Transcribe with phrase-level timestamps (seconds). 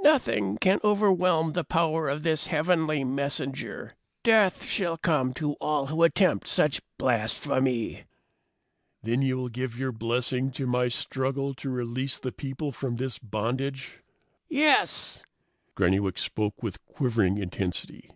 [0.00, 3.96] "Nothing can overwhelm the power of this heavenly messenger!
[4.22, 8.04] Death shall come to all who attempt such blasphemy!"
[9.02, 13.18] "Then you will give your blessing to my struggle to release the people from this
[13.18, 14.00] bondage?"
[14.48, 15.22] "Yes!"
[15.74, 18.10] Granny Wicks spoke with quivering intensity.